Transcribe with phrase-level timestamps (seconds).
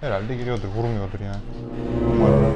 [0.00, 1.42] Herhalde giriyordur, vurmuyordur yani.
[2.16, 2.54] Umarım.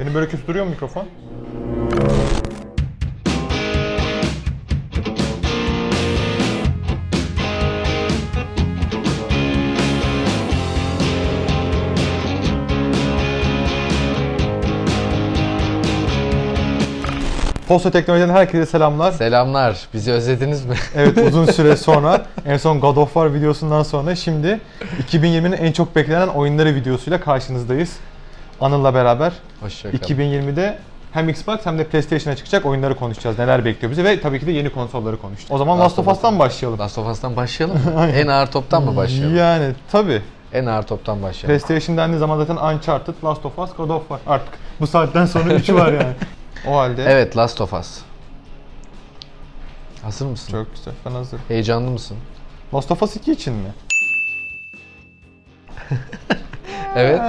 [0.00, 1.08] Beni böyle kötü duruyor mu mikrofon?
[17.68, 19.12] Posta Teknoloji'den herkese selamlar.
[19.12, 19.88] Selamlar.
[19.94, 20.74] Bizi özlediniz mi?
[20.94, 24.60] Evet uzun süre sonra en son God of War videosundan sonra şimdi
[25.12, 27.96] 2020'nin en çok beklenen oyunları videosuyla karşınızdayız.
[28.60, 30.02] Anıl'la beraber Hoşçakalın.
[30.02, 30.78] 2020'de
[31.12, 33.38] hem Xbox hem de PlayStation'a çıkacak oyunları konuşacağız.
[33.38, 35.52] Neler bekliyor bizi ve tabii ki de yeni konsolları konuşacağız.
[35.52, 36.78] O zaman Last of Us'tan başlayalım.
[36.78, 38.06] Last of Us'tan başlayalım mı?
[38.14, 39.36] en ağır toptan mı başlayalım?
[39.36, 40.22] Yani tabii.
[40.52, 41.60] En ağır toptan başlayalım.
[41.60, 44.20] PlayStation dendiği zaman zaten Uncharted, Last of Us, God of War.
[44.26, 46.12] Artık bu saatten sonra üçü var yani.
[46.66, 47.98] O halde Evet Last of Us.
[50.02, 50.52] Hazır mısın?
[50.52, 50.94] çok güzel.
[51.06, 51.44] Ben hazırım.
[51.48, 52.16] Heyecanlı mısın?
[52.74, 53.68] Last of Us 2 için mi?
[56.96, 57.20] Evet.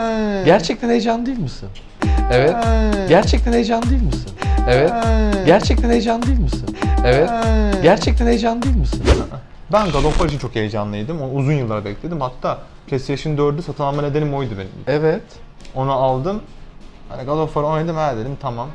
[0.45, 1.69] Gerçekten heyecanlı değil misin?
[2.31, 2.55] Evet.
[3.09, 4.31] Gerçekten heyecanlı değil misin?
[4.69, 4.91] Evet.
[5.45, 6.77] Gerçekten heyecanlı değil misin?
[7.05, 7.29] Evet.
[7.83, 9.03] Gerçekten heyecanlı değil misin?
[9.73, 11.21] Ben God of War için çok heyecanlıydım.
[11.21, 12.21] Onu uzun yıllar bekledim.
[12.21, 14.71] Hatta PlayStation 4'ü satın alma nedenim oydu benim.
[14.87, 15.21] Evet.
[15.75, 16.41] Onu aldım.
[17.09, 18.67] Hani God of War oynadım ha dedim tamam.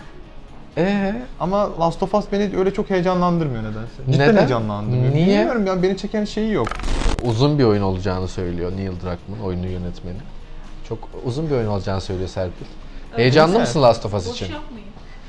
[0.76, 4.12] Ee, Ama Last of Us beni öyle çok heyecanlandırmıyor nedense.
[4.12, 4.36] Cidden Neden?
[4.38, 5.14] heyecanlandırmıyor.
[5.14, 5.26] Niye?
[5.26, 6.68] Bilmiyorum ya beni çeken şeyi yok.
[7.22, 10.16] uzun bir oyun olacağını söylüyor Neil Druckmann, oyunun yönetmeni.
[10.88, 12.64] Çok uzun bir oyun olacağını söylüyor Serpil.
[13.16, 13.60] Heyecanlı güzel.
[13.60, 14.52] mısın Last of Us Boş için?
[14.54, 14.84] yapmayın.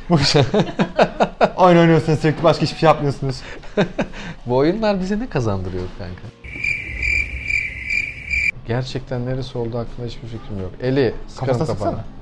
[1.58, 3.42] Oyun oynuyorsunuz sürekli başka hiçbir şey yapmıyorsunuz.
[4.46, 6.22] Bu oyunlar bize ne kazandırıyor kanka?
[8.68, 10.72] Gerçekten neresi oldu hakkında hiçbir fikrim yok.
[10.82, 11.92] Eli sıkarım Kafasına kafana.
[11.92, 12.15] sıksana.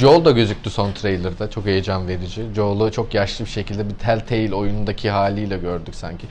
[0.00, 1.50] Joel da gözüktü son trailer'da.
[1.50, 2.42] Çok heyecan verici.
[2.54, 6.26] Joel'u çok yaşlı bir şekilde bir Telltale oyunundaki haliyle gördük sanki.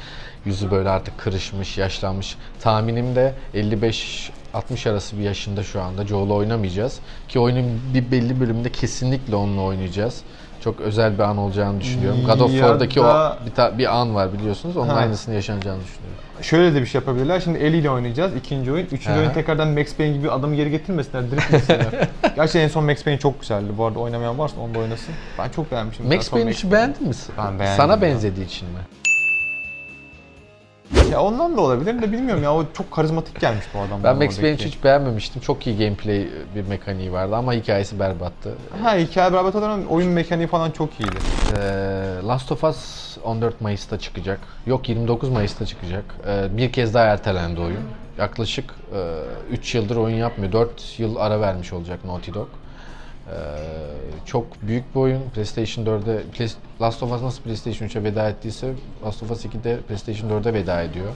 [0.45, 2.35] Yüzü böyle artık kırışmış, yaşlanmış.
[2.61, 6.05] Tahminim de 55 60 arası bir yaşında şu anda.
[6.05, 6.99] Joel'u oynamayacağız.
[7.27, 10.21] Ki oyunun bir belli bölümünde kesinlikle onunla oynayacağız.
[10.63, 12.19] Çok özel bir an olacağını düşünüyorum.
[12.25, 14.77] God of War'daki da- o bir, ta- bir an var biliyorsunuz.
[14.77, 14.95] Onun Ha.
[14.95, 16.17] aynısını yaşanacağını düşünüyorum.
[16.41, 17.39] Şöyle de bir şey yapabilirler.
[17.39, 18.35] Şimdi Ellie ile oynayacağız.
[18.35, 18.85] ikinci oyun.
[18.85, 19.19] Üçüncü Aha.
[19.19, 21.31] oyun tekrardan Max Payne gibi adamı geri getirmesinler.
[21.31, 22.07] Direkt gitsinler.
[22.35, 23.65] Gerçi en son Max Payne çok güzeldi.
[23.77, 25.15] Bu arada oynamayan varsa onu da oynasın.
[25.39, 26.07] Ben çok beğenmişim.
[26.07, 27.13] Max Son Payne 3'ü beğendin mi?
[27.37, 28.01] Ben beğendim Sana ya.
[28.01, 28.79] benzediği için mi?
[31.11, 32.55] Ya ondan da olabilir de bilmiyorum ya.
[32.55, 34.03] O çok karizmatik gelmiş bu adam.
[34.03, 34.65] Ben Max Payne 3'ü oradaki.
[34.65, 35.41] hiç beğenmemiştim.
[35.41, 38.55] Çok iyi gameplay bir mekaniği vardı ama hikayesi berbattı.
[38.83, 41.15] Ha hikaye beraber olan oyun mekaniği falan çok iyiydi.
[41.57, 44.39] Ee, Last of Us 14 Mayıs'ta çıkacak.
[44.65, 46.03] Yok 29 Mayıs'ta çıkacak.
[46.27, 47.83] Ee, bir kez daha ertelendi oyun.
[48.17, 48.75] Yaklaşık
[49.51, 50.51] 3 yıldır oyun yapmıyor.
[50.51, 52.47] 4 yıl ara vermiş olacak Naughty Dog.
[53.29, 53.35] Ee,
[54.25, 55.21] çok büyük bir oyun.
[55.33, 58.73] PlayStation 4'e Play- Last of Us nasıl PlayStation 3'e veda ettiyse
[59.05, 61.07] Last of Us 2 de PlayStation 4'e veda ediyor.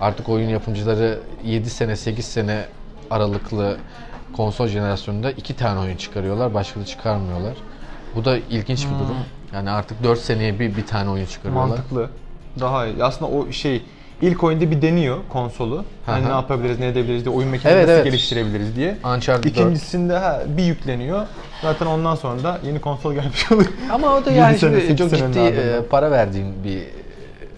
[0.00, 2.64] Artık oyun yapımcıları 7 sene 8 sene
[3.10, 3.76] aralıklı
[4.36, 6.54] konsol jenerasyonunda iki tane oyun çıkarıyorlar.
[6.54, 7.54] Başka da çıkarmıyorlar.
[8.16, 9.16] Bu da ilginç bir durum.
[9.52, 11.68] Yani artık 4 seneye bir bir tane oyun çıkarıyorlar.
[11.68, 12.10] Mantıklı.
[12.60, 13.04] Daha iyi.
[13.04, 13.82] Aslında o şey
[14.22, 15.84] ilk oyunda bir deniyor konsolu.
[16.06, 18.04] Hani ne yapabiliriz, ne edebiliriz diye, oyun mekaniğini Evet, evet.
[18.04, 18.96] geliştirebiliriz diye.
[19.16, 19.46] Uncharted 4.
[19.46, 21.26] İkincisinde ha, bir yükleniyor.
[21.62, 23.68] Zaten ondan sonra da yeni konsol gelmiş oluyor.
[23.92, 25.82] Ama o da Yedi yani sene, şimdi sekiz çok senenin ciddi ardından.
[25.82, 26.82] e, para verdiğin bir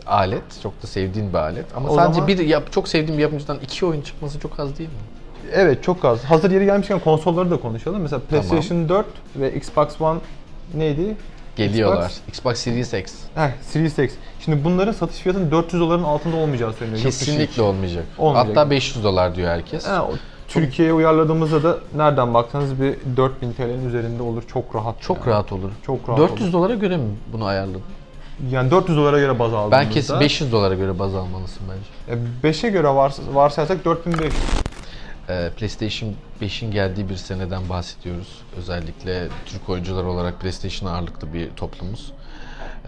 [0.07, 0.43] alet.
[0.63, 1.65] Çok da sevdiğin bir alet.
[1.77, 4.79] Ama O sadece zaman- bir yap, çok sevdiğim bir yapımcıdan iki oyun çıkması çok az
[4.79, 4.97] değil mi?
[5.53, 6.25] Evet çok az.
[6.25, 8.03] Hazır yeri gelmişken konsolları da konuşalım.
[8.03, 9.07] Mesela PlayStation 4
[9.37, 10.19] ve Xbox One
[10.75, 11.17] neydi?
[11.57, 12.11] Geliyorlar.
[12.11, 13.15] Xbox- Xbox Series X.
[13.35, 14.13] Heh, Series X.
[14.45, 17.03] Şimdi bunların satış fiyatının 400 doların altında olmayacağı söyleniyor.
[17.03, 18.05] Kesinlikle olmayacak.
[18.19, 18.57] Olmayacak.
[18.57, 19.87] Hatta 500 dolar diyor herkes.
[19.87, 20.09] Ha,
[20.49, 24.43] Türkiye'ye uyarladığımızda da nereden baksanız bir 4000 TL'nin üzerinde olur.
[24.53, 25.03] Çok rahat.
[25.03, 25.27] Çok yani.
[25.27, 25.71] rahat olur.
[25.87, 26.53] Çok rahat 400 olur.
[26.53, 27.83] dolara göre mi bunu ayarladın?
[28.51, 29.79] Yani 400 dolara göre baz aldığımızda.
[29.79, 32.21] Ben kesin 500 dolara göre baz almalısın bence.
[32.49, 34.35] 5'e göre vars varsayarsak 4500.
[35.29, 38.43] Ee, PlayStation 5'in geldiği bir seneden bahsediyoruz.
[38.59, 42.13] Özellikle Türk oyuncular olarak PlayStation ağırlıklı bir toplumuz.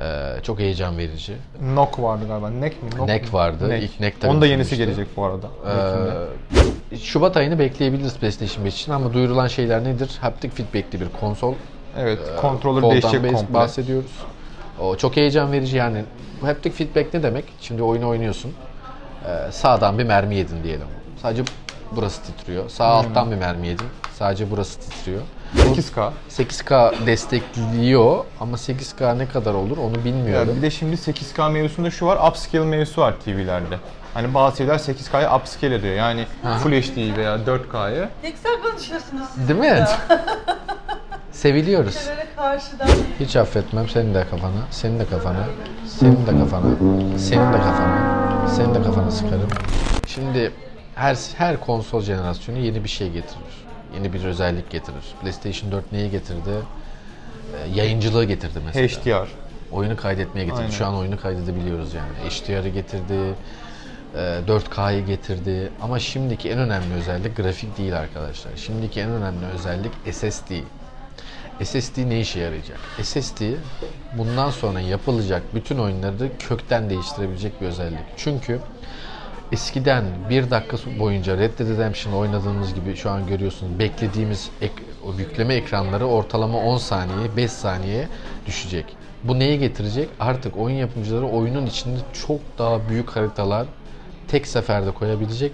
[0.00, 1.36] Ee, çok heyecan verici.
[1.74, 2.50] Nok vardı galiba.
[2.50, 2.90] Nek mi?
[2.98, 3.68] Nok Nek vardı.
[3.68, 3.82] Nek.
[3.82, 5.46] İlk Nek Onun da yenisi gelecek bu arada.
[6.92, 10.10] Ee, Şubat ayını bekleyebiliriz PlayStation 5 için ama duyurulan şeyler nedir?
[10.20, 11.54] Haptic feedback'li bir konsol.
[11.98, 13.54] evet, Ee, kontrolör koldan değişecek komple.
[13.54, 14.12] bahsediyoruz.
[14.80, 16.04] O çok heyecan verici yani.
[16.42, 17.44] Bu haptic feedback ne demek?
[17.60, 18.52] Şimdi oyunu oynuyorsun.
[19.26, 20.86] Ee, sağdan bir mermi yedin diyelim.
[21.22, 21.42] Sadece
[21.92, 22.68] burası titriyor.
[22.70, 23.86] Sağ alttan bir mermi yedin.
[24.18, 25.20] Sadece burası titriyor.
[25.56, 26.10] 8K.
[26.30, 30.54] 8K destekliyor ama 8K ne kadar olur onu Ya bilmiyorum.
[30.56, 33.78] bir de şimdi 8K mevzusunda şu var, upscale mevzusu var TV'lerde.
[34.14, 35.94] Hani bazı şeyler 8K'ya upscale ediyor.
[35.94, 36.26] Yani
[36.62, 38.08] Full HD veya 4K'ya.
[38.22, 39.48] Ne güzel konuşuyorsunuz siz.
[39.48, 39.84] Değil mi?
[41.32, 41.96] Seviliyoruz.
[42.08, 42.88] Böyle karşıdan
[43.20, 45.44] Hiç affetmem senin de kafana, senin de kafana,
[45.86, 46.66] senin de kafana,
[47.18, 49.48] senin de kafana, senin de kafana sıkarım.
[50.06, 50.52] Şimdi
[50.98, 53.64] her her konsol jenerasyonu yeni bir şey getirir.
[53.94, 55.04] Yeni bir özellik getirir.
[55.20, 56.50] PlayStation 4 neyi getirdi?
[56.50, 58.86] Ee, yayıncılığı getirdi mesela.
[58.86, 59.28] HDR.
[59.72, 60.60] Oyunu kaydetmeye getirdi.
[60.60, 60.70] Aynen.
[60.70, 62.30] Şu an oyunu kaydedebiliyoruz yani.
[62.30, 63.34] HDR'ı getirdi,
[64.14, 64.18] e,
[64.48, 65.72] 4K'yı getirdi.
[65.82, 68.50] Ama şimdiki en önemli özellik grafik değil arkadaşlar.
[68.56, 70.50] Şimdiki en önemli özellik SSD.
[71.64, 72.78] SSD ne işe yarayacak?
[73.02, 73.42] SSD
[74.18, 78.04] bundan sonra yapılacak bütün oyunları kökten değiştirebilecek bir özellik.
[78.16, 78.60] Çünkü
[79.52, 84.72] eskiden bir dakika boyunca Red Dead Redemption oynadığımız gibi şu an görüyorsunuz beklediğimiz ek,
[85.06, 88.08] o yükleme ekranları ortalama 10 saniye 5 saniyeye
[88.46, 88.84] düşecek.
[89.24, 90.08] Bu neyi getirecek?
[90.20, 93.66] Artık oyun yapımcıları oyunun içinde çok daha büyük haritalar
[94.28, 95.52] tek seferde koyabilecek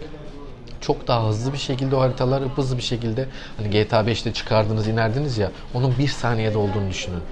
[0.80, 3.26] çok daha hızlı bir şekilde o haritaları hızlı bir şekilde
[3.56, 7.22] hani GTA 5'te çıkardınız inerdiniz ya onun bir saniyede olduğunu düşünün.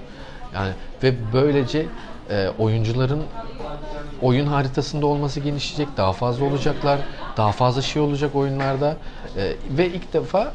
[0.53, 0.73] Yani
[1.03, 1.85] ve böylece
[2.29, 3.23] e, oyuncuların
[4.21, 6.99] oyun haritasında olması genişleyecek, daha fazla olacaklar,
[7.37, 8.97] daha fazla şey olacak oyunlarda
[9.37, 10.53] E, ve ilk defa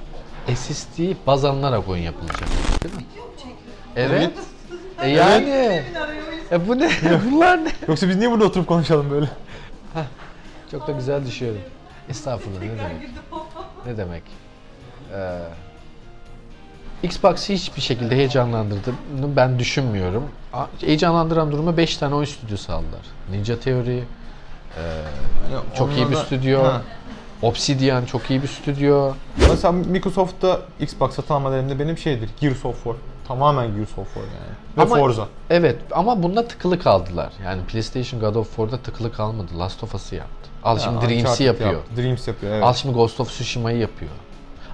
[0.54, 2.48] SSD baz alınarak oyun yapılacak.
[2.84, 3.02] Değil mi?
[3.96, 4.32] Evet.
[5.02, 5.82] E yani.
[6.52, 6.90] E bu ne?
[7.30, 7.72] Bunlar ne?
[7.88, 9.28] Yoksa biz niye burada oturup konuşalım böyle?
[10.70, 11.60] Çok da güzel düşüyorum.
[12.08, 13.10] Estağfurullah ne demek?
[13.86, 14.22] Ne demek?
[15.14, 15.38] Ee,
[17.02, 20.24] Xbox'ı hiçbir şekilde heyecanlandırdığını ben düşünmüyorum.
[20.80, 23.00] Heyecanlandıran durumu 5 tane oyun stüdyosu aldılar.
[23.30, 24.00] Ninja Theory,
[25.74, 26.62] çok iyi bir da- stüdyo.
[26.64, 26.82] Ha.
[27.42, 29.12] Obsidian çok iyi bir stüdyo.
[29.50, 32.30] Mesela Microsoft'ta Xbox satın almalarında benim şeydir.
[32.40, 32.94] Gears of War.
[33.28, 34.56] Tamamen Gears of War yani.
[34.76, 35.28] Ve Ama- Forza.
[35.50, 37.32] Evet ama bunda tıkılı kaldılar.
[37.44, 39.58] Yani PlayStation God of War'da tıkılı kalmadı.
[39.58, 40.50] Last of Us'ı yaptı.
[40.64, 41.72] Al şimdi Ha, Dreams'i yapıyor.
[41.72, 41.96] yaptı.
[41.96, 42.64] Dreams yapıyor evet.
[42.64, 44.10] Al şimdi Ghost of Tsushima'yı yapıyor.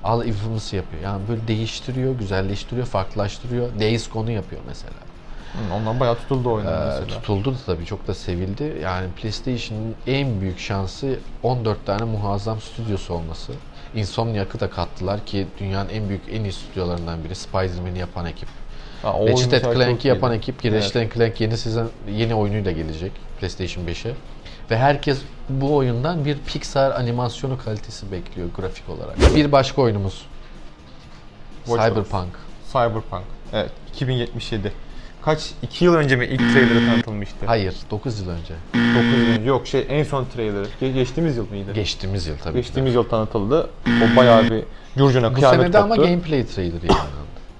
[0.05, 1.03] Al Infamous'ı yapıyor.
[1.03, 3.81] Yani böyle değiştiriyor, güzelleştiriyor, farklılaştırıyor.
[3.81, 4.95] Days Gone'u yapıyor mesela.
[5.53, 7.06] Hı, Ondan bayağı tutuldu oyunlar Ee, mesela.
[7.21, 8.79] tutuldu da tabii çok da sevildi.
[8.83, 13.53] Yani PlayStation'ın en büyük şansı 14 tane muazzam stüdyosu olması.
[13.95, 17.35] Insomniac'ı da kattılar ki dünyanın en büyük en iyi stüdyolarından biri.
[17.35, 18.49] Spider-Man'i yapan ekip.
[19.03, 20.85] Ha, oyun Ratchet Clank'i yapan ekip ki Evet.
[20.85, 24.15] Ratchet Clank yeni sezon yeni oyunuyla gelecek PlayStation 5'e.
[24.70, 25.19] Ve herkes
[25.49, 29.16] bu oyundan bir Pixar animasyonu kalitesi bekliyor grafik olarak.
[29.37, 30.22] Bir başka oyunumuz.
[31.64, 31.88] Watch.
[31.88, 32.38] Cyberpunk.
[32.72, 33.22] Cyberpunk.
[33.52, 33.70] Evet.
[33.94, 34.72] 2077.
[35.25, 35.50] Kaç?
[35.62, 37.46] 2 yıl önce mi ilk trailerı tanıtılmıştı?
[37.46, 38.55] Hayır, 9 yıl önce.
[38.75, 39.49] 9 yıl önce.
[39.49, 40.67] Yok şey en son trailerı.
[40.82, 41.72] Ge- geçtiğimiz yıl mıydı?
[41.72, 42.52] Geçtiğimiz yıl tabii.
[42.52, 42.56] ki.
[42.56, 43.70] Geçtiğimiz yıl tanıtıldı.
[43.87, 44.64] O bayağı bir
[44.99, 46.02] curcuna Bu kıyamet sene de ama koptu.
[46.10, 47.14] gameplay trailer'ı yayınlandı.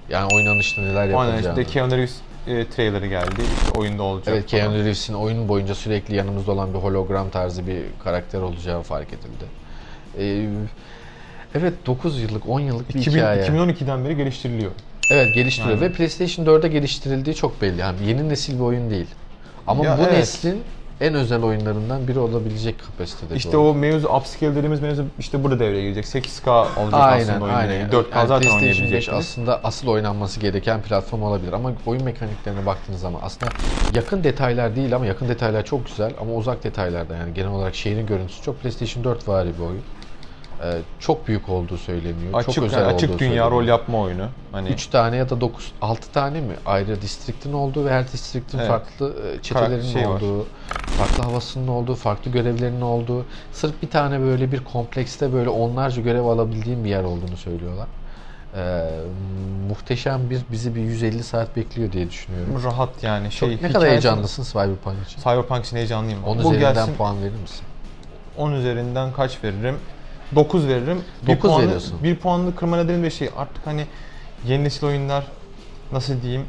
[0.09, 1.59] Yani oynanışta neler yapılacağını.
[1.59, 2.15] işte Keanu Reeves
[2.47, 3.41] e, trailer'ı geldi.
[3.57, 4.35] İşte oyunda olacak.
[4.35, 4.45] Evet.
[4.45, 9.45] Keanu Reeves'in oyun boyunca sürekli yanımızda olan bir hologram tarzı bir karakter olacağı fark edildi.
[10.19, 10.47] Ee,
[11.55, 13.43] evet 9 yıllık, 10 yıllık bir 2000, hikaye.
[13.43, 14.71] 2012'den beri geliştiriliyor.
[15.11, 15.81] Evet geliştiriyor Yani.
[15.81, 17.81] ve PlayStation 4'e geliştirildiği çok belli.
[17.81, 19.07] Yani yeni nesil bir oyun değil.
[19.67, 20.13] Ama Ya bu evet.
[20.13, 20.61] neslin
[21.01, 23.35] en özel oyunlarından biri olabilecek kapasitede.
[23.35, 26.05] İşte o mevzu upscale dediğimiz mevzu işte burada devreye girecek.
[26.05, 26.49] 8K
[26.79, 27.53] olacak Aynen aslında oyun.
[27.53, 27.89] aynen.
[27.89, 29.19] 4K Yani zaten PlayStation 5 oynayabileceksiniz.
[29.19, 33.51] aslında asıl oynanması gereken platform olabilir ama oyun mekaniklerine baktığınız zaman aslında
[33.93, 38.05] yakın detaylar değil ama yakın detaylar çok güzel ama uzak detaylarda yani genel olarak şehrin
[38.07, 39.81] görüntüsü çok PlayStation 4 vari bir oyun.
[40.63, 42.33] Ee, çok büyük olduğu söyleniyor.
[42.33, 43.51] Açık, çok özel yani açık olduğu dünya söyleniyor.
[43.51, 44.27] rol yapma oyunu.
[44.51, 48.57] Hani 3 tane ya da 9 6 tane mi ayrı distriktin olduğu ve her distriktin
[48.57, 48.67] Evet.
[48.67, 50.15] farklı e, çetelerin şey var.
[50.15, 50.45] olduğu,
[50.97, 56.23] farklı havasının olduğu, farklı görevlerinin olduğu, sırf bir tane böyle bir komplekste böyle onlarca görev
[56.25, 57.87] alabildiğim bir yer olduğunu söylüyorlar.
[58.57, 58.89] Ee,
[59.69, 62.63] muhteşem bir bizi bir 150 saat bekliyor diye düşünüyorum.
[62.63, 63.57] rahat yani Çok, şey.
[63.61, 65.21] ne kadar heyecanlısın Cyberpunk için?
[65.21, 66.23] Cyberpunk için heyecanlıyım.
[66.23, 67.61] 10 Bu üzerinden gelsin puan verir misin?
[68.37, 69.75] 10 üzerinden kaç veririm?
[70.35, 71.01] 9 veririm.
[71.27, 72.03] Dokuz puanı, veriyorsun.
[72.03, 73.85] Bir puanlı kırma nedeni de şey artık hani
[74.47, 75.27] yeni nesil oyunlar
[75.91, 76.45] nasıl diyeyim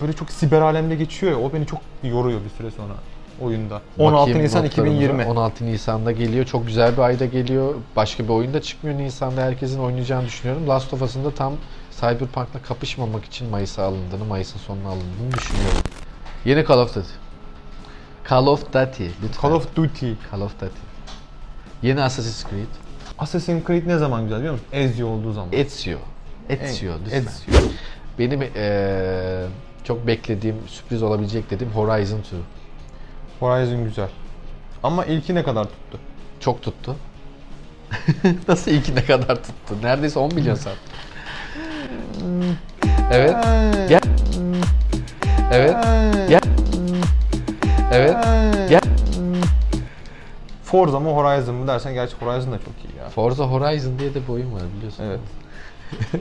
[0.00, 2.94] böyle çok siber alemde geçiyor ya o beni çok yoruyor bir süre sonra
[3.40, 3.82] oyunda.
[3.98, 5.02] 16 Bakayım Nisan notlarımıza.
[5.02, 5.24] 2020.
[5.24, 6.46] 16 Nisan'da geliyor.
[6.46, 7.74] Çok güzel bir ayda geliyor.
[7.96, 9.42] Başka bir oyunda çıkmıyor Nisan'da.
[9.42, 10.68] Herkesin oynayacağını düşünüyorum.
[10.68, 11.52] Last of Us'ın da tam
[12.00, 15.82] Cyberpunk'la kapışmamak için Mayıs'a alındığını, Mayıs'ın sonuna alındığını düşünüyorum.
[16.44, 17.08] Yeni Call of Duty.
[18.30, 19.04] Call of Duty.
[19.22, 19.42] Lütfen.
[19.42, 20.12] Call of Duty.
[20.30, 20.80] Call of Duty.
[21.82, 22.89] Yeni Assassin's Creed.
[23.20, 24.66] Assassin's Creed ne zaman güzel biliyor musun?
[24.72, 25.48] Ezio olduğu zaman.
[25.52, 25.98] Ezio.
[26.48, 27.18] Ezio lütfen.
[27.18, 27.60] Ezio.
[28.18, 29.46] Benim eee,
[29.84, 32.28] çok beklediğim, sürpriz olabilecek dediğim Horizon 2.
[33.40, 34.08] Horizon güzel.
[34.82, 35.98] Ama ilki ne kadar tuttu?
[36.40, 36.96] Çok tuttu.
[38.48, 39.74] Nasıl ilki ne kadar tuttu?
[39.82, 40.76] Neredeyse 10 milyon saat.
[43.12, 43.36] Evet.
[43.88, 44.00] Gel.
[45.52, 45.76] Evet.
[46.28, 46.40] Gel.
[47.92, 48.16] Evet.
[48.68, 48.79] Gel.
[50.70, 53.08] Forza mı Horizon mu dersen gerçi Horizon da çok iyi ya.
[53.08, 55.04] Forza Horizon diye de bir oyun var biliyorsun.
[55.04, 55.20] Evet.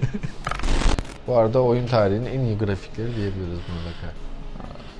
[1.27, 4.13] Bu arada oyun tarihinin en iyi grafikleri diyebiliriz mutlaka.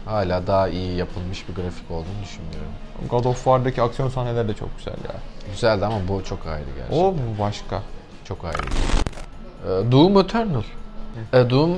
[0.06, 2.72] Hala daha iyi yapılmış bir grafik olduğunu düşünmüyorum.
[3.10, 5.16] God of War'daki aksiyon sahneleri de çok güzel ya.
[5.52, 6.98] Güzeldi ama bu çok ayrı gerçekten.
[7.06, 7.82] O başka.
[8.26, 8.58] Çok ayrı.
[9.66, 10.62] Ee, Doom Eternal.
[11.34, 11.78] Ee, Doom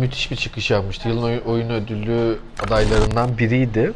[0.00, 1.08] müthiş bir çıkış yapmıştı.
[1.08, 3.92] Yılın oy- oyun ödülü adaylarından biriydi.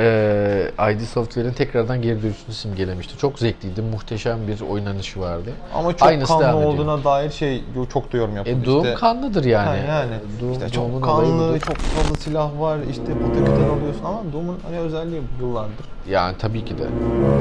[0.00, 3.18] Ee, ID Software'in tekrardan geri dönüşünü simgelemişti.
[3.18, 3.82] Çok zevkliydi.
[3.82, 5.50] Muhteşem bir oynanışı vardı.
[5.74, 6.64] Ama çok Aynısı kanlı ediyor.
[6.64, 8.54] olduğuna dair şey çok da yorum yapıldı.
[8.62, 8.94] E, Doom işte.
[8.94, 9.66] kanlıdır yani.
[9.66, 14.04] Ha, yani Doom, işte Doom'un çok olayı kanlı, çok fazla silah var, işte pataküten alıyorsun
[14.04, 15.84] ama Doom'un hani özelliği yıllardır.
[16.08, 16.82] Yani tabii ki de.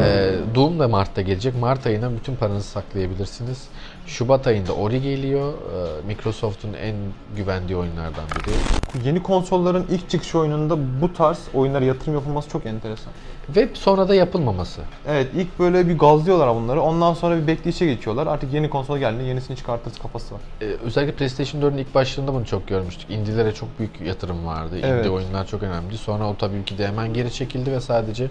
[0.04, 1.56] Ee, Doom da Mart'ta gelecek.
[1.60, 3.68] Mart ayına bütün paranızı saklayabilirsiniz.
[4.06, 5.54] Şubat ayında Ori geliyor.
[5.54, 6.96] Ee, Microsoft'un en
[7.38, 8.56] güvendiği oyunlardan biri.
[9.06, 13.14] Yeni konsolların ilk çıkış oyununda bu tarz oyunlara yatırım yapılması çok enteresan.
[13.56, 14.82] Ve sonra da yapılmaması.
[15.08, 16.82] Evet ilk böyle bir gazlıyorlar bunları.
[16.82, 18.28] Ondan sonra bir bekleyişe geçiyorlar.
[18.28, 20.42] Artık yeni konsol geldiğinde yenisini çıkartırız kafası var.
[20.62, 23.10] Ee, özellikle PlayStation 4'ün ilk başlarında bunu çok görmüştük.
[23.10, 24.76] Indie'lere çok büyük yatırım vardı.
[24.84, 25.00] Evet.
[25.00, 25.98] Indie oyunlar çok önemli.
[25.98, 28.28] Sonra o tabii ki de hemen geri çekildi ve sadece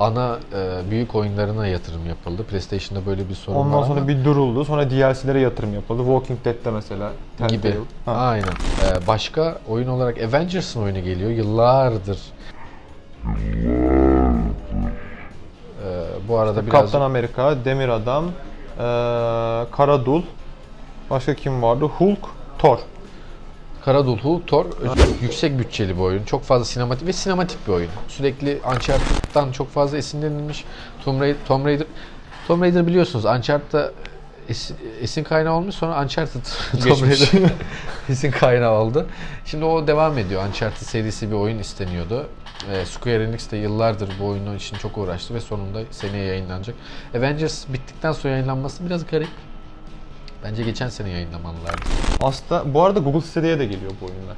[0.00, 2.42] ana e, büyük oyunlarına yatırım yapıldı.
[2.44, 4.64] PlayStation'da böyle bir sorun Ondan var sonra ama bir duruldu.
[4.64, 6.02] Sonra DLC'lere yatırım yapıldı.
[6.02, 7.12] Walking Dead'de mesela.
[7.48, 7.60] gibi.
[7.62, 7.84] Telltale.
[8.04, 8.12] Ha.
[8.12, 8.48] Aynen.
[8.48, 11.30] Ee, başka oyun olarak Avengers'ın oyunu geliyor.
[11.30, 12.18] Yıllardır.
[15.84, 18.30] Ee, bu arada biraz Kaptan Amerika, Demir Adam, eee
[19.70, 20.22] Kara Dul.
[21.10, 21.84] Başka kim vardı?
[21.84, 22.18] Hulk,
[22.58, 22.78] Thor.
[23.88, 24.66] Karadul Hulk Thor
[25.22, 26.24] yüksek bütçeli bir oyun.
[26.24, 27.90] Çok fazla sinematik ve sinematik bir oyun.
[28.08, 30.64] Sürekli Uncharted'dan çok fazla esinlenilmiş.
[31.04, 31.86] Tomb Raider, Tomb Raider,
[32.48, 33.92] Tomb Raider biliyorsunuz Uncharted'da
[34.48, 36.40] esin, esin kaynağı olmuş sonra Uncharted
[36.84, 37.02] Tomb.
[37.02, 37.50] Raider
[38.08, 39.06] esin kaynağı oldu.
[39.44, 40.46] Şimdi o devam ediyor.
[40.48, 42.26] Uncharted serisi bir oyun isteniyordu.
[42.72, 46.76] Ee, Square Enix de yıllardır bu oyunun için çok uğraştı ve sonunda seneye yayınlanacak.
[47.16, 49.28] Avengers bittikten sonra yayınlanması biraz garip.
[50.44, 51.80] Bence geçen sene yayınlamalılardı.
[52.20, 54.36] Aslında bu arada Google Stadia'ya da geliyor bu oyunlar.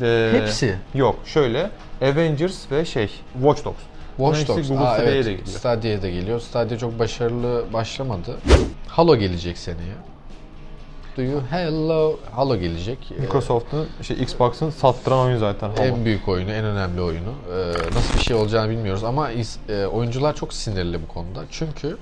[0.00, 0.76] De- Hepsi.
[0.94, 1.70] Yok şöyle
[2.02, 3.76] Avengers ve şey Watch Dogs.
[4.16, 4.68] Watch Dogs.
[4.68, 5.26] Google Aa, Stadia'ya evet.
[5.26, 5.46] da geliyor.
[5.46, 6.40] Stadia'ya da geliyor.
[6.40, 8.36] Stadia çok başarılı başlamadı.
[8.88, 9.94] Halo gelecek seneye.
[11.16, 12.98] Do you Hello Halo gelecek.
[13.18, 15.68] Ee, Microsoft'un şey Xbox'ın sattıran oyun zaten.
[15.70, 15.82] Halo.
[15.82, 17.32] en büyük oyunu, en önemli oyunu.
[17.54, 21.44] Ee, nasıl bir şey olacağını bilmiyoruz ama is- e, oyuncular çok sinirli bu konuda.
[21.50, 21.96] Çünkü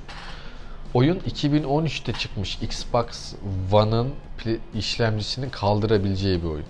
[0.94, 3.34] oyun 2013'te çıkmış Xbox
[3.72, 4.10] One'ın
[4.74, 6.64] işlemcisini kaldırabileceği bir oyun.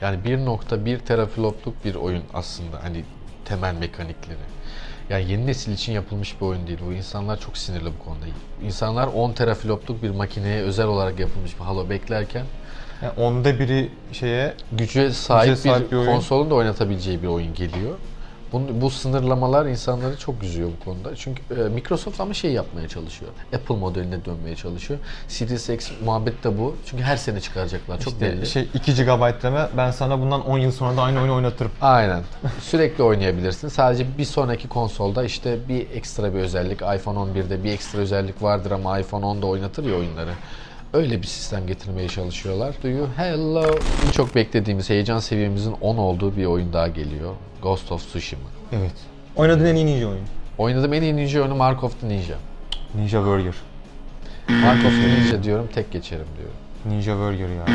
[0.00, 3.04] Yani 1.1 teraflopluk bir oyun aslında hani
[3.44, 4.36] temel mekanikleri.
[5.10, 6.78] Yani yeni nesil için yapılmış bir oyun değil.
[6.88, 8.24] Bu insanlar çok sinirli bu konuda.
[8.64, 12.44] İnsanlar 10 teraflopluk bir makineye özel olarak yapılmış bir Halo beklerken
[13.02, 16.06] Yani onda biri şeye güce sahip, sahip bir, bir oyun.
[16.06, 17.98] konsolun da oynatabileceği bir oyun geliyor.
[18.52, 21.16] Bu, bu sınırlamalar insanları çok üzüyor bu konuda.
[21.16, 23.30] Çünkü e, Microsoft ama şey yapmaya çalışıyor.
[23.54, 25.00] Apple modeline dönmeye çalışıyor.
[25.28, 26.76] Series X muhabbet de bu.
[26.86, 28.00] Çünkü her sene çıkaracaklar.
[28.00, 28.46] Çok işte belli.
[28.46, 31.72] şey 2 GB rame ben sana bundan 10 yıl sonra da aynı oyunu oynatırım.
[31.80, 32.22] Aynen.
[32.60, 33.68] Sürekli oynayabilirsin.
[33.68, 36.82] Sadece bir sonraki konsolda işte bir ekstra bir özellik.
[36.82, 40.30] iPhone 11'de bir ekstra özellik vardır ama iPhone 10'da oynatır ya oyunları.
[40.92, 42.74] Öyle bir sistem getirmeye çalışıyorlar.
[42.82, 43.78] Do you hello?
[44.12, 47.34] Çok beklediğimiz heyecan seviyemizin 10 olduğu bir oyun daha geliyor.
[47.62, 48.42] Ghost of Tsushima.
[48.72, 48.92] Evet.
[49.36, 50.24] Oynadığın en iyi ninja oyun.
[50.58, 52.34] Oynadığım en iyi ninja oyunu Mark of the Ninja.
[52.94, 53.54] Ninja Warrior.
[54.48, 56.56] Mark of the Ninja diyorum, tek geçerim diyorum.
[56.86, 57.66] Ninja Warrior ya.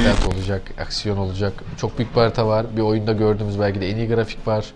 [0.00, 1.52] Stealth olacak, aksiyon olacak.
[1.76, 2.66] Çok büyük bir harita var.
[2.76, 4.66] Bir oyunda gördüğümüz belki de en iyi grafik var.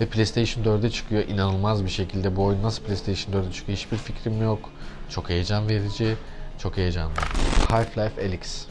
[0.00, 1.28] Ve PlayStation 4'e çıkıyor.
[1.28, 2.36] İnanılmaz bir şekilde.
[2.36, 4.70] Bu oyun nasıl PlayStation 4'e çıkıyor hiçbir fikrim yok.
[5.10, 6.14] Çok heyecan verici.
[6.58, 7.12] Çok heyecanlı.
[7.68, 8.66] Half-Life Alyx.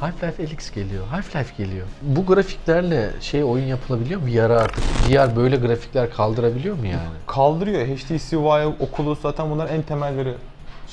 [0.00, 1.04] Half-Life Alyx geliyor.
[1.12, 1.86] Half-Life geliyor.
[2.02, 4.26] Bu grafiklerle şey oyun yapılabiliyor mu?
[4.26, 4.84] VR artık.
[5.08, 7.08] VR böyle grafikler kaldırabiliyor mu yani?
[7.26, 7.86] Kaldırıyor.
[7.86, 10.34] HTC Vive, Oculus zaten bunlar en temelleri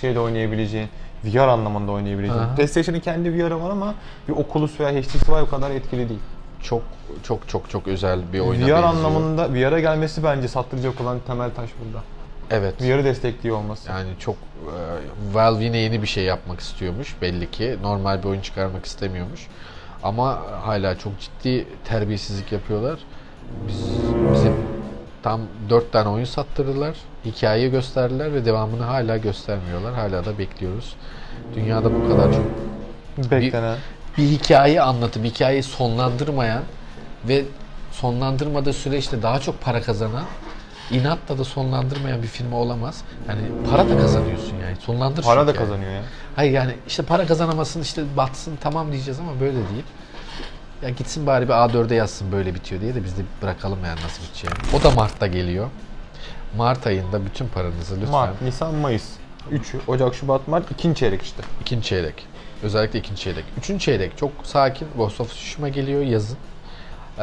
[0.01, 0.89] şeyde oynayabileceğin.
[1.23, 2.39] VR anlamında oynayabileceğin.
[2.39, 2.55] Aha.
[2.55, 3.93] PlayStation'ın kendi VR'ı var ama
[4.27, 6.19] bir Oculus veya HTC Vive kadar etkili değil.
[6.63, 6.81] Çok
[7.23, 8.83] çok çok çok özel bir oyuna VR benziyor.
[8.83, 12.03] anlamında VR'a gelmesi bence sattıracak olan temel taş burada.
[12.51, 12.81] Evet.
[12.81, 13.89] VR'ı destekliyor olması.
[13.89, 17.77] Yani çok e, Valve yine yeni bir şey yapmak istiyormuş belli ki.
[17.81, 19.47] Normal bir oyun çıkarmak istemiyormuş.
[20.03, 22.99] Ama hala çok ciddi terbiyesizlik yapıyorlar.
[23.67, 23.83] Biz,
[24.33, 24.53] bizim
[25.23, 26.95] tam 4 tane oyun sattırdılar.
[27.25, 29.93] Hikayeyi gösterdiler ve devamını hala göstermiyorlar.
[29.93, 30.95] Hala da bekliyoruz.
[31.55, 32.45] Dünyada bu kadar çok
[33.31, 33.77] Beklenen.
[34.17, 36.63] bir hikaye anlatıp hikayeyi sonlandırmayan
[37.27, 37.43] ve
[37.91, 40.23] sonlandırmadığı süreçte daha çok para kazanan
[40.91, 43.01] inatla da sonlandırmayan bir firma olamaz.
[43.29, 44.75] Yani para da kazanıyorsun yani.
[44.79, 45.69] Sonlandır Para da hikayeyi.
[45.69, 46.01] kazanıyor ya.
[46.35, 49.83] Hayır yani işte para kazanamasın işte batsın tamam diyeceğiz ama böyle değil.
[50.81, 54.23] Ya gitsin bari bir A4'e yazsın böyle bitiyor diye de biz de bırakalım yani nasıl
[54.23, 54.57] biteceğini.
[54.79, 55.67] O da Mart'ta geliyor.
[56.57, 59.03] Mart ayında bütün paranızı lütfen Mart, Nisan, Mayıs.
[59.51, 59.77] 3'ü.
[59.87, 60.71] Ocak, Şubat, Mart.
[60.71, 61.43] ikinci çeyrek işte.
[61.61, 62.25] ikinci çeyrek.
[62.63, 63.43] Özellikle ikinci çeyrek.
[63.57, 64.87] Üçüncü çeyrek çok sakin.
[64.97, 66.37] Ghost of Tsushima geliyor yazın.
[67.19, 67.21] Ee,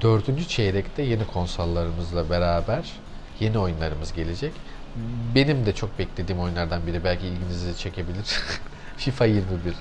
[0.00, 2.92] dördüncü çeyrekte yeni konsollarımızla beraber
[3.40, 4.52] yeni oyunlarımız gelecek.
[5.34, 8.24] Benim de çok beklediğim oyunlardan biri belki ilginizi çekebilir.
[8.96, 9.74] FIFA 21.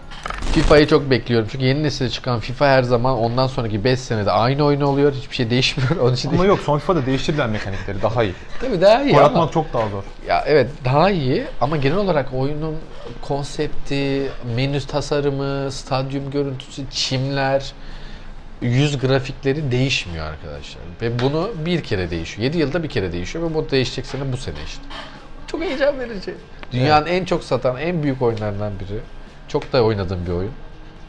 [0.53, 4.63] FIFA'yı çok bekliyorum çünkü yeni nesil çıkan FIFA her zaman ondan sonraki 5 senede aynı
[4.63, 5.13] oyun oluyor.
[5.13, 5.89] Hiçbir şey değişmiyor.
[6.01, 8.33] Onun için Ama yok son FIFA'da değiştirdiler mekanikleri daha iyi.
[8.62, 10.03] Tabii daha iyi Gol ama çok daha zor.
[10.27, 12.75] ya evet daha iyi ama genel olarak oyunun
[13.22, 17.74] konsepti, menü tasarımı, stadyum görüntüsü, çimler,
[18.63, 20.82] yüz grafikleri değişmiyor arkadaşlar.
[21.01, 22.43] Ve bunu bir kere değişiyor.
[22.43, 24.84] 7 yılda bir kere değişiyor ve bu değişecek sene bu sene işte.
[25.48, 26.34] Çok heyecan verici.
[26.72, 29.00] Dünyanın en çok satan, en büyük oyunlarından biri.
[29.48, 30.51] Çok da oynadığım bir oyun.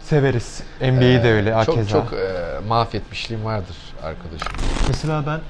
[0.00, 0.62] Severiz.
[0.80, 1.88] NBA'yi de öyle Çok hakeza.
[1.90, 2.16] çok e,
[2.68, 4.52] mahvetmişliğim vardır arkadaşım.
[4.88, 5.40] Mesela ben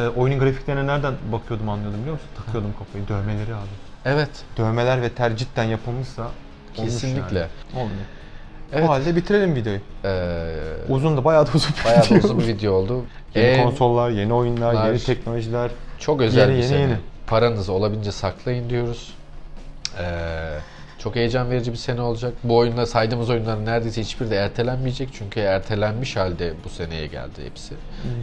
[0.00, 2.28] e, oyunun grafiklerine nereden bakıyordum anlıyordum biliyor musun?
[2.44, 3.08] Takıyordum kafayı.
[3.08, 3.68] Dövmeleri abi.
[4.04, 7.38] Evet, Dövmeler ve ter cidden yapılmışsa olmuş kesinlikle.
[7.38, 7.50] yani.
[7.74, 8.06] Olmuyor.
[8.72, 8.84] Evet.
[8.88, 9.78] O halde bitirelim videoyu.
[10.04, 10.36] E,
[10.88, 12.18] Uzun da bayağı da uzun bir bayağı da video.
[12.18, 13.04] uzun bir video oldu.
[13.34, 15.70] Yeni En- konsollar, yeni oyunlar, yeni teknolojiler.
[15.98, 16.80] Çok özel Yeni, bir yeni, sene.
[16.80, 16.96] yeni.
[17.26, 19.14] Paranızı olabildiğince saklayın diyoruz.
[19.98, 20.04] Ee,
[20.98, 22.32] çok heyecan verici bir sene olacak.
[22.44, 25.08] Bu oyunda saydığımız oyunların neredeyse hiçbiri de ertelenmeyecek.
[25.12, 27.74] Çünkü ertelenmiş halde bu seneye geldi hepsi.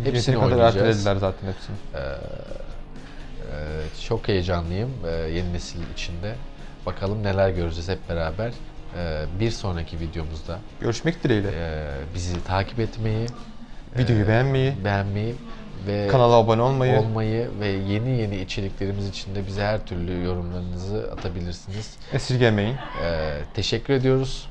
[0.04, 0.76] Hepsini Yeteri kadar oynayacağız.
[0.76, 1.76] ertelediler zaten hepsini.
[1.96, 2.00] Ee,
[4.08, 6.36] çok heyecanlıyım ee, yeni nesil içinde.
[6.86, 8.52] Bakalım neler göreceğiz hep beraber.
[8.98, 11.48] Ee, bir sonraki videomuzda Görüşmek dileğiyle.
[11.56, 13.26] e, bizi takip etmeyi,
[13.98, 15.36] Videoyu e, beğenmeyi, beğenmeyi
[15.88, 21.10] ve kanala abone olmayı, olmayı ve yeni yeni içeriklerimiz için de bize her türlü yorumlarınızı
[21.12, 21.96] atabilirsiniz.
[22.14, 22.76] esirgemeyin.
[23.04, 24.50] Ee, teşekkür ediyoruz.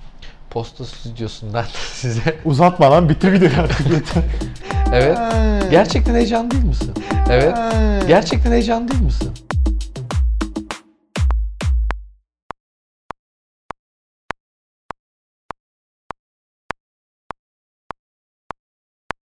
[0.50, 2.36] Posta stüdyosundan size.
[2.44, 4.22] Uzatma lan bitir videoyu artık yeter.
[4.92, 5.18] Evet.
[5.70, 6.94] Gerçekten heyecan değil misin?
[7.30, 7.56] Evet.
[8.08, 9.30] Gerçekten heyecan değil misin?